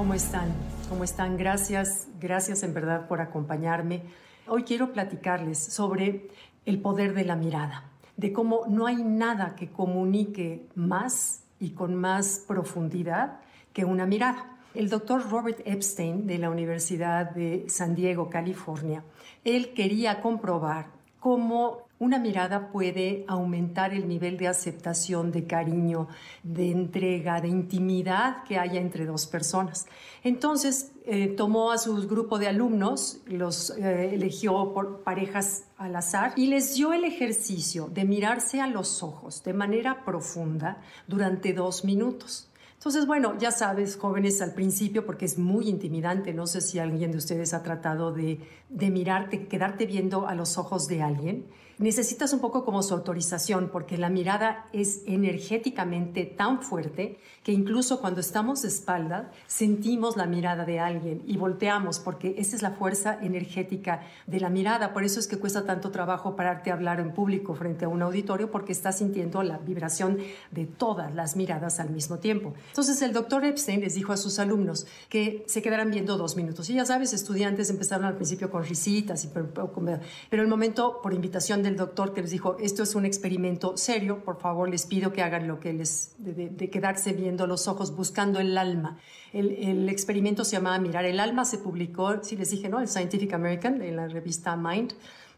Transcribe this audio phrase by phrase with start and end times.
[0.00, 0.48] ¿Cómo están?
[0.88, 1.36] ¿Cómo están?
[1.36, 4.00] Gracias, gracias en verdad por acompañarme.
[4.48, 6.30] Hoy quiero platicarles sobre
[6.64, 7.84] el poder de la mirada,
[8.16, 13.40] de cómo no hay nada que comunique más y con más profundidad
[13.74, 14.56] que una mirada.
[14.72, 19.04] El doctor Robert Epstein de la Universidad de San Diego, California,
[19.44, 20.86] él quería comprobar
[21.18, 26.08] cómo una mirada puede aumentar el nivel de aceptación, de cariño,
[26.42, 29.86] de entrega, de intimidad que haya entre dos personas.
[30.24, 36.32] Entonces eh, tomó a su grupo de alumnos, los eh, eligió por parejas al azar
[36.36, 41.84] y les dio el ejercicio de mirarse a los ojos de manera profunda durante dos
[41.84, 42.49] minutos.
[42.80, 47.12] Entonces, bueno, ya sabes, jóvenes al principio, porque es muy intimidante, no sé si alguien
[47.12, 48.40] de ustedes ha tratado de,
[48.70, 51.44] de mirarte, quedarte viendo a los ojos de alguien
[51.80, 58.02] necesitas un poco como su autorización, porque la mirada es energéticamente tan fuerte que incluso
[58.02, 62.72] cuando estamos de espalda sentimos la mirada de alguien y volteamos, porque esa es la
[62.72, 64.92] fuerza energética de la mirada.
[64.92, 68.02] Por eso es que cuesta tanto trabajo pararte a hablar en público frente a un
[68.02, 70.18] auditorio, porque estás sintiendo la vibración
[70.50, 72.52] de todas las miradas al mismo tiempo.
[72.70, 76.68] Entonces el doctor Epstein les dijo a sus alumnos que se quedaran viendo dos minutos.
[76.70, 81.62] Y ya sabes, estudiantes empezaron al principio con risitas, y, pero el momento por invitación
[81.62, 85.12] de el doctor que les dijo, esto es un experimento serio, por favor les pido
[85.12, 88.98] que hagan lo que les, de, quedarse viendo los ojos, buscando el alma.
[89.32, 92.80] El, experimento se llamaba Mirar el alma, se publicó, si les dije, ¿no?
[92.80, 94.94] El Scientific American, en la revista Mind.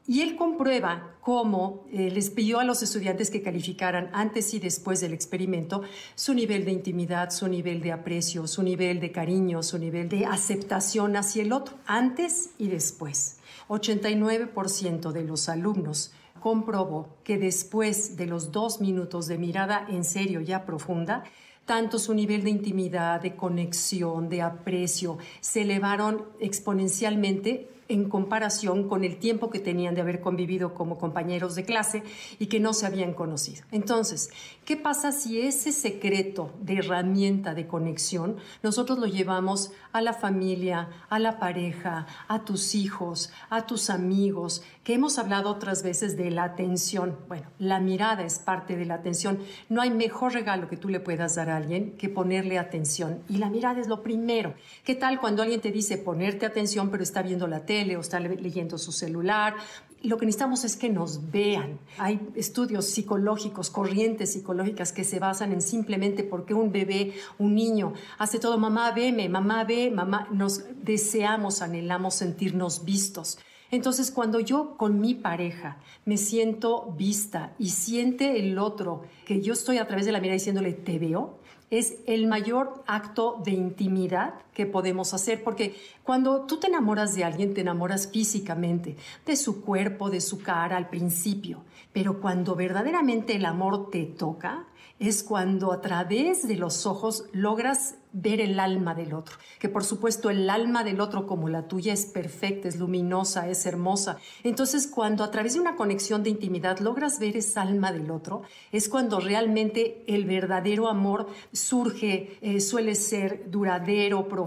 [0.07, 5.01] Y él comprueba cómo eh, les pidió a los estudiantes que calificaran antes y después
[5.01, 5.83] del experimento
[6.17, 10.27] su nivel de intimidad, su nivel de aprecio, su nivel de cariño, su nivel de
[10.27, 13.39] aceptación hacia el otro, antes y después.
[13.69, 20.41] 89% de los alumnos comprobó que después de los dos minutos de mirada en serio
[20.41, 21.23] ya profunda,
[21.65, 29.05] tanto su nivel de intimidad, de conexión, de aprecio, se elevaron exponencialmente en comparación con
[29.05, 32.03] el tiempo que tenían de haber convivido como compañeros de clase
[32.39, 33.65] y que no se habían conocido.
[33.71, 34.31] Entonces,
[34.65, 40.89] ¿qué pasa si ese secreto de herramienta de conexión nosotros lo llevamos a la familia,
[41.11, 46.31] a la pareja, a tus hijos, a tus amigos, que hemos hablado otras veces de
[46.31, 47.19] la atención?
[47.29, 49.39] Bueno, la mirada es parte de la atención.
[49.69, 53.23] No hay mejor regalo que tú le puedas dar a alguien que ponerle atención.
[53.29, 54.55] Y la mirada es lo primero.
[54.85, 57.82] ¿Qué tal cuando alguien te dice ponerte atención pero está viendo la tele?
[57.97, 59.55] O está leyendo su celular.
[60.03, 61.79] Lo que necesitamos es que nos vean.
[61.99, 67.93] Hay estudios psicológicos, corrientes psicológicas que se basan en simplemente porque un bebé, un niño,
[68.19, 73.39] hace todo, mamá, veme, mamá, ve, mamá, nos deseamos, anhelamos sentirnos vistos.
[73.71, 79.55] Entonces, cuando yo con mi pareja me siento vista y siente el otro que yo
[79.55, 81.39] estoy a través de la mirada diciéndole, te veo,
[81.71, 87.25] es el mayor acto de intimidad que podemos hacer, porque cuando tú te enamoras de
[87.25, 93.35] alguien, te enamoras físicamente, de su cuerpo, de su cara al principio, pero cuando verdaderamente
[93.35, 94.67] el amor te toca,
[94.99, 99.85] es cuando a través de los ojos logras ver el alma del otro, que por
[99.85, 104.19] supuesto el alma del otro como la tuya es perfecta, es luminosa, es hermosa.
[104.45, 108.43] Entonces cuando a través de una conexión de intimidad logras ver esa alma del otro,
[108.71, 114.42] es cuando realmente el verdadero amor surge, eh, suele ser duradero, profundo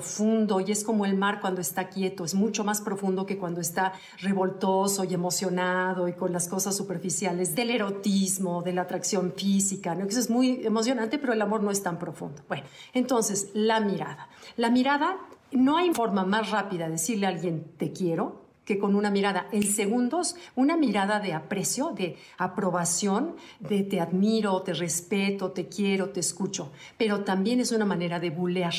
[0.65, 3.93] y es como el mar cuando está quieto, es mucho más profundo que cuando está
[4.19, 10.05] revoltoso y emocionado y con las cosas superficiales del erotismo, de la atracción física, ¿no?
[10.05, 12.41] Eso es muy emocionante, pero el amor no es tan profundo.
[12.47, 12.63] Bueno,
[12.93, 14.29] entonces la mirada.
[14.57, 15.17] La mirada,
[15.51, 19.47] no hay forma más rápida de decirle a alguien te quiero que con una mirada
[19.51, 26.09] en segundos, una mirada de aprecio, de aprobación, de te admiro, te respeto, te quiero,
[26.09, 28.73] te escucho, pero también es una manera de bulear.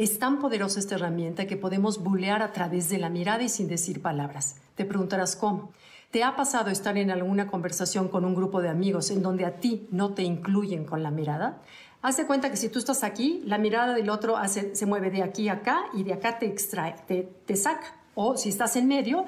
[0.00, 3.68] Es tan poderosa esta herramienta que podemos bulear a través de la mirada y sin
[3.68, 4.56] decir palabras.
[4.74, 5.72] Te preguntarás cómo.
[6.10, 9.56] ¿Te ha pasado estar en alguna conversación con un grupo de amigos en donde a
[9.56, 11.60] ti no te incluyen con la mirada?
[12.00, 15.50] Hace cuenta que si tú estás aquí, la mirada del otro se mueve de aquí
[15.50, 17.94] a acá y de acá te extrae, te, te saca.
[18.14, 19.26] O si estás en medio,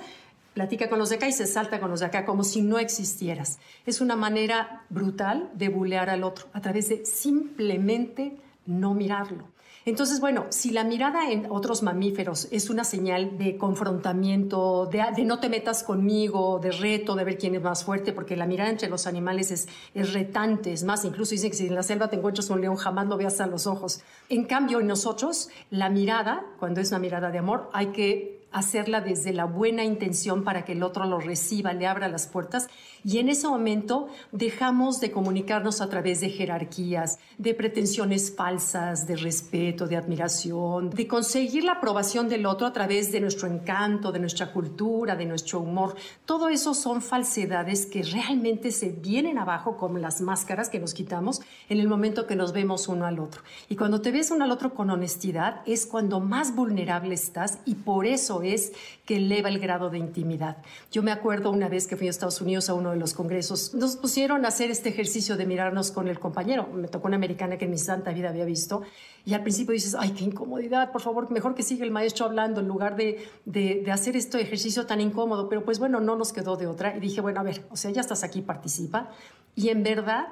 [0.55, 2.79] platica con los de acá y se salta con los de acá como si no
[2.79, 3.59] existieras.
[3.85, 9.53] Es una manera brutal de bulear al otro a través de simplemente no mirarlo.
[9.85, 15.41] Entonces, bueno, si la mirada en otros mamíferos es una señal de confrontamiento, de, no
[15.41, 18.89] te metas conmigo, de reto, de ver quién es más fuerte, porque la mirada entre
[18.89, 19.69] los animales es,
[20.13, 23.09] retante, es más, incluso dicen que si en la selva te encuentras un león, jamás
[23.09, 24.03] lo veas a los ojos.
[24.29, 29.01] En cambio, en nosotros, la mirada, cuando es una mirada de amor, hay que hacerla
[29.01, 32.69] desde la buena intención para que el otro lo reciba, le abra las puertas.
[33.05, 39.17] Y en ese momento dejamos de comunicarnos a través de jerarquías, de pretensiones falsas, de
[39.17, 44.21] respeto, de admiración, de conseguir la aprobación del otro a través de nuestro encanto, de
[44.21, 45.97] nuestra cultura, de nuestro humor.
[46.25, 51.41] Todo eso son falsedades que realmente se vienen abajo como las máscaras que nos quitamos
[51.69, 53.43] en el momento que nos vemos uno al otro.
[53.69, 57.75] Y cuando te ves uno al otro con honestidad es cuando más vulnerable estás y
[57.75, 58.73] por eso es
[59.05, 60.59] que eleva el grado de intimidad.
[60.91, 63.75] Yo me acuerdo una vez que fui a Estados Unidos a uno de los congresos,
[63.75, 66.69] nos pusieron a hacer este ejercicio de mirarnos con el compañero.
[66.73, 68.83] Me tocó una americana que en mi santa vida había visto
[69.25, 72.61] y al principio dices, ay, qué incomodidad, por favor, mejor que siga el maestro hablando
[72.61, 75.49] en lugar de, de, de hacer este ejercicio tan incómodo.
[75.49, 77.91] Pero pues bueno, no nos quedó de otra y dije, bueno, a ver, o sea,
[77.91, 79.11] ya estás aquí, participa.
[79.55, 80.29] Y en verdad,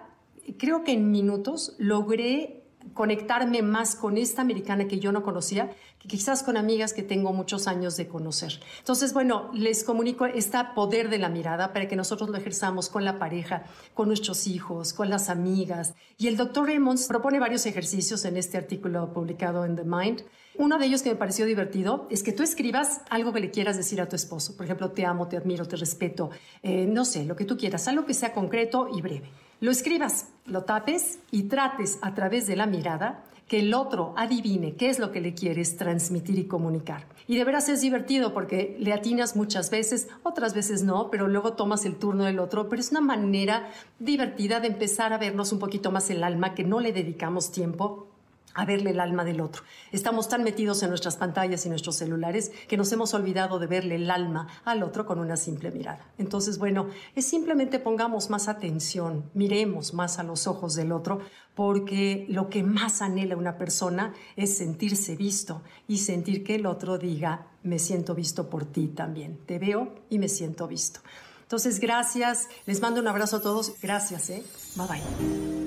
[0.58, 2.59] creo que en minutos logré
[2.94, 7.32] conectarme más con esta americana que yo no conocía, que quizás con amigas que tengo
[7.32, 8.60] muchos años de conocer.
[8.78, 13.04] Entonces, bueno, les comunico este poder de la mirada para que nosotros lo ejerzamos con
[13.04, 13.64] la pareja,
[13.94, 15.94] con nuestros hijos, con las amigas.
[16.18, 20.22] Y el doctor Raymond propone varios ejercicios en este artículo publicado en The Mind.
[20.56, 23.76] Uno de ellos que me pareció divertido es que tú escribas algo que le quieras
[23.76, 24.56] decir a tu esposo.
[24.56, 26.30] Por ejemplo, te amo, te admiro, te respeto,
[26.62, 29.30] eh, no sé, lo que tú quieras, algo que sea concreto y breve
[29.60, 34.76] lo escribas, lo tapes y trates a través de la mirada que el otro adivine
[34.76, 37.06] qué es lo que le quieres transmitir y comunicar.
[37.26, 41.54] Y de veras es divertido porque le atinas muchas veces, otras veces no, pero luego
[41.54, 43.68] tomas el turno del otro, pero es una manera
[43.98, 48.09] divertida de empezar a vernos un poquito más el alma que no le dedicamos tiempo
[48.54, 49.62] a verle el alma del otro.
[49.92, 53.96] Estamos tan metidos en nuestras pantallas y nuestros celulares que nos hemos olvidado de verle
[53.96, 56.06] el alma al otro con una simple mirada.
[56.18, 61.20] Entonces, bueno, es simplemente pongamos más atención, miremos más a los ojos del otro,
[61.54, 66.98] porque lo que más anhela una persona es sentirse visto y sentir que el otro
[66.98, 71.00] diga, me siento visto por ti también, te veo y me siento visto.
[71.42, 74.44] Entonces, gracias, les mando un abrazo a todos, gracias, ¿eh?
[74.76, 75.59] Bye bye.